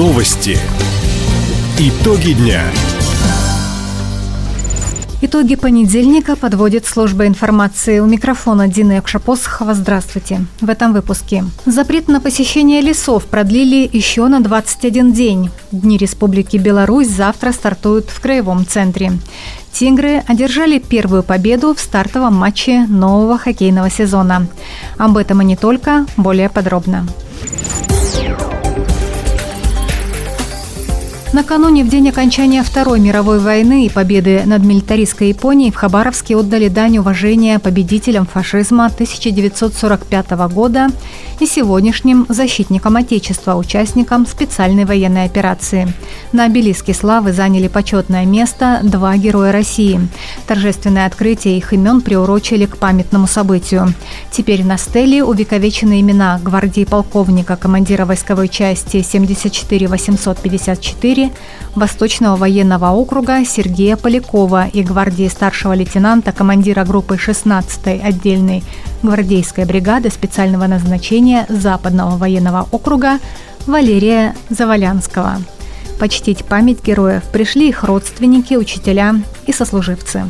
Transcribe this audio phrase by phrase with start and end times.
[0.00, 0.56] Новости.
[1.78, 2.62] Итоги дня.
[5.20, 7.98] Итоги понедельника подводит служба информации.
[7.98, 9.74] У микрофона Дина Якшапосхова.
[9.74, 10.46] Здравствуйте.
[10.62, 11.44] В этом выпуске.
[11.66, 15.50] Запрет на посещение лесов продлили еще на 21 день.
[15.70, 19.12] Дни Республики Беларусь завтра стартуют в Краевом центре.
[19.70, 24.46] «Тигры» одержали первую победу в стартовом матче нового хоккейного сезона.
[24.96, 27.06] Об этом и не только, более подробно.
[31.32, 36.66] Накануне, в день окончания Второй мировой войны и победы над милитаристской Японией, в Хабаровске отдали
[36.66, 40.88] дань уважения победителям фашизма 1945 года
[41.38, 45.94] и сегодняшним защитникам Отечества, участникам специальной военной операции.
[46.32, 50.00] На обелиске славы заняли почетное место два героя России.
[50.48, 53.94] Торжественное открытие их имен приурочили к памятному событию.
[54.32, 61.32] Теперь на стеле увековечены имена гвардии полковника, командира войсковой части 74 854 4
[61.74, 68.64] Восточного военного округа Сергея Полякова и гвардии старшего лейтенанта, командира группы 16-й отдельной
[69.02, 73.18] гвардейской бригады специального назначения Западного военного округа
[73.66, 75.42] Валерия Завалянского.
[75.98, 80.24] Почтить память героев пришли их родственники, учителя и сослуживцы.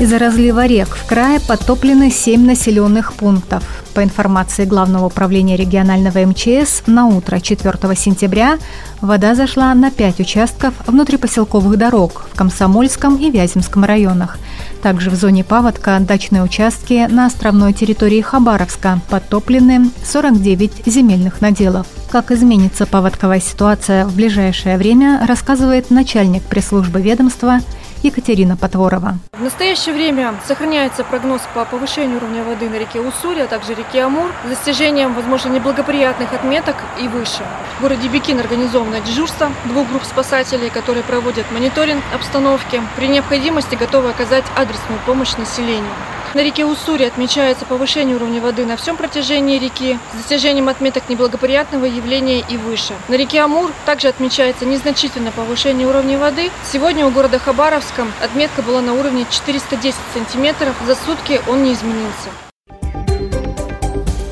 [0.00, 3.62] Из-за разлива рек в крае подтоплены семь населенных пунктов.
[3.94, 8.58] По информации Главного управления регионального МЧС, на утро 4 сентября
[9.00, 14.38] вода зашла на пять участков внутрипоселковых дорог в Комсомольском и Вяземском районах.
[14.82, 21.86] Также в зоне паводка дачные участки на островной территории Хабаровска подтоплены 49 земельных наделов.
[22.10, 27.60] Как изменится паводковая ситуация в ближайшее время, рассказывает начальник пресс-службы ведомства
[28.04, 29.14] Екатерина Потворова.
[29.32, 34.02] В настоящее время сохраняется прогноз по повышению уровня воды на реке Уссури, а также реке
[34.02, 37.42] Амур с достижением, возможно, неблагоприятных отметок и выше.
[37.78, 42.82] В городе Бикин организовано дежурство двух групп спасателей, которые проводят мониторинг обстановки.
[42.96, 45.90] При необходимости готовы оказать адресную помощь населению.
[46.34, 51.84] На реке Уссури отмечается повышение уровня воды на всем протяжении реки с достижением отметок неблагоприятного
[51.84, 52.92] явления и выше.
[53.08, 56.50] На реке Амур также отмечается незначительное повышение уровня воды.
[56.64, 60.74] Сегодня у города Хабаровска отметка была на уровне 410 сантиметров.
[60.84, 62.30] За сутки он не изменился.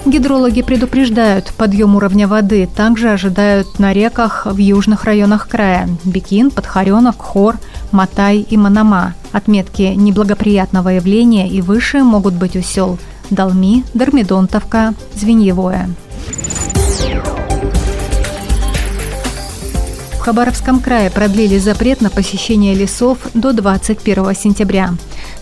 [0.04, 7.16] Гидрологи предупреждают, подъем уровня воды также ожидают на реках в южных районах края– Бикин, Подхаренок,
[7.18, 7.56] Хор,
[7.92, 9.14] Матай и Манама.
[9.32, 12.98] Отметки неблагоприятного явления и выше могут быть у сел
[13.30, 15.88] Далми, Дормидонтовка, Звеньевое.
[20.12, 24.90] В Хабаровском крае продлили запрет на посещение лесов до 21 сентября.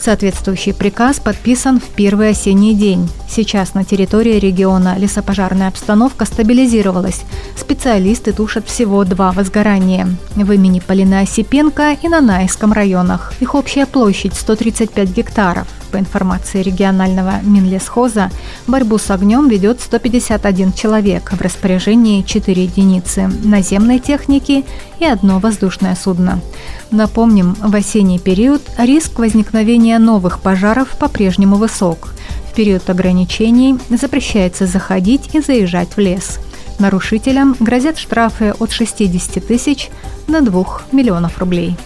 [0.01, 3.09] Соответствующий приказ подписан в первый осенний день.
[3.29, 7.21] Сейчас на территории региона лесопожарная обстановка стабилизировалась.
[7.55, 13.35] Специалисты тушат всего два возгорания в имени Полина Осипенко и на Найском районах.
[13.41, 15.67] Их общая площадь 135 гектаров.
[15.91, 18.31] По информации регионального Минлесхоза,
[18.67, 24.65] борьбу с огнем ведет 151 человек, в распоряжении 4 единицы наземной техники
[25.01, 26.41] и одно воздушное судно.
[26.91, 32.09] Напомним, в осенний период риск возникновения новых пожаров по-прежнему высок.
[32.51, 36.39] В период ограничений запрещается заходить и заезжать в лес.
[36.79, 39.91] Нарушителям грозят штрафы от 60 тысяч
[40.29, 41.77] до 2 миллионов рублей.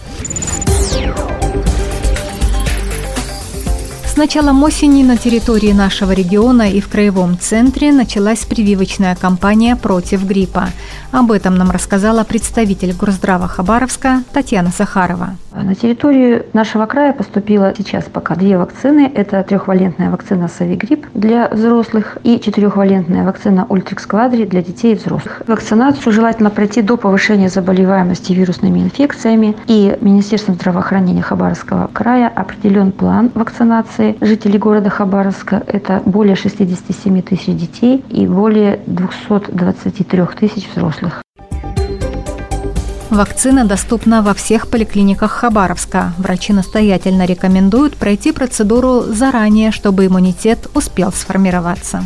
[4.15, 10.25] С началом осени на территории нашего региона и в краевом центре началась прививочная кампания против
[10.25, 10.69] гриппа.
[11.11, 15.35] Об этом нам рассказала представитель Горздрава Хабаровска Татьяна Сахарова.
[15.53, 19.09] На территории нашего края поступило сейчас пока две вакцины.
[19.13, 25.41] Это трехвалентная вакцина Совигрипп для взрослых и четырехвалентная вакцина Ультрикс Квадри для детей и взрослых.
[25.47, 29.55] Вакцинацию желательно пройти до повышения заболеваемости вирусными инфекциями.
[29.67, 35.63] И Министерством здравоохранения Хабаровского края определен план вакцинации жителей города Хабаровска.
[35.65, 41.21] Это более 67 тысяч детей и более 223 тысяч взрослых.
[43.09, 46.13] Вакцина доступна во всех поликлиниках Хабаровска.
[46.17, 52.03] Врачи настоятельно рекомендуют пройти процедуру заранее, чтобы иммунитет успел сформироваться.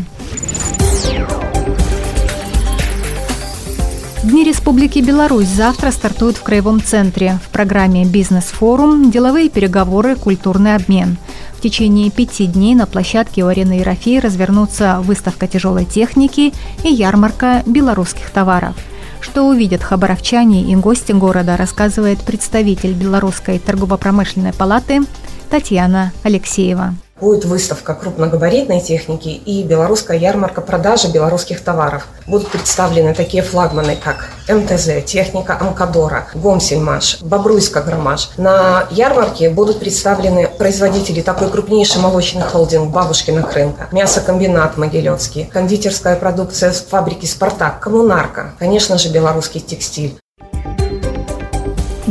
[4.21, 7.39] Дни Республики Беларусь завтра стартуют в Краевом центре.
[7.43, 11.17] В программе «Бизнес-форум» деловые переговоры, культурный обмен.
[11.59, 16.53] В течение пяти дней на площадке у арены Ерофеи развернутся выставка тяжелой техники
[16.85, 18.77] и ярмарка белорусских товаров–
[19.19, 25.01] что увидят хабаровчане и гости города, рассказывает представитель Белорусской торгово-промышленной палаты
[25.49, 26.95] Татьяна Алексеева.
[27.21, 32.07] Будет выставка крупногабаритной техники и белорусская ярмарка продажи белорусских товаров.
[32.27, 38.29] Будут представлены такие флагманы, как МТЗ, техника Амкадора, Гомсельмаш, Бобруйска Громаш.
[38.37, 46.71] На ярмарке будут представлены производители такой крупнейший молочный холдинг Бабушкина рынка, мясокомбинат Могилевский, кондитерская продукция
[46.71, 50.17] фабрики «Спартак», коммунарка, конечно же, белорусский текстиль.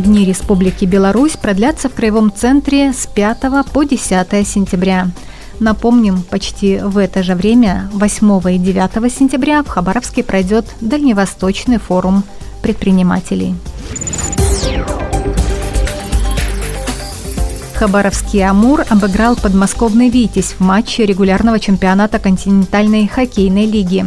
[0.09, 5.11] Дни Республики Беларусь продлятся в Краевом центре с 5 по 10 сентября.
[5.61, 12.25] Напомним, почти в это же время, 8 и 9 сентября, в Хабаровске пройдет Дальневосточный форум
[12.63, 13.55] предпринимателей.
[17.75, 24.07] Хабаровский «Амур» обыграл подмосковный «Витязь» в матче регулярного чемпионата континентальной хоккейной лиги.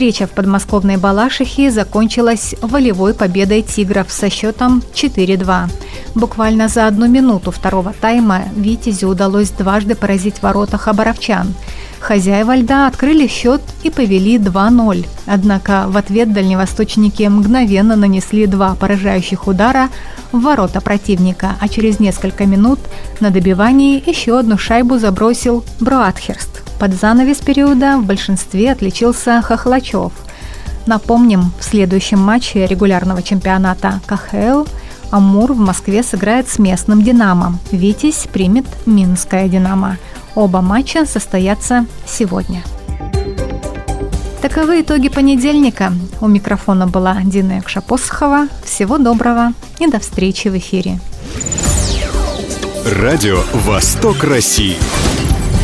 [0.00, 5.70] Встреча в подмосковной Балашихе закончилась волевой победой «Тигров» со счетом 4-2.
[6.14, 11.52] Буквально за одну минуту второго тайма «Витязю» удалось дважды поразить ворота хабаровчан.
[11.98, 15.06] Хозяева льда открыли счет и повели 2-0.
[15.26, 19.90] Однако в ответ дальневосточники мгновенно нанесли два поражающих удара
[20.32, 22.78] в ворота противника, а через несколько минут
[23.20, 26.59] на добивании еще одну шайбу забросил Бруатхерст.
[26.80, 30.12] Под занавес периода в большинстве отличился Хохлачев.
[30.86, 34.64] Напомним, в следующем матче регулярного чемпионата КХЛ
[35.10, 37.58] Амур в Москве сыграет с местным «Динамо».
[37.70, 39.98] «Витязь» примет «Минское Динамо».
[40.34, 42.62] Оба матча состоятся сегодня.
[44.40, 45.92] Таковы итоги понедельника.
[46.22, 48.48] У микрофона была Дина Якшапосхова.
[48.64, 50.98] Всего доброго и до встречи в эфире.
[52.86, 54.78] Радио «Восток России».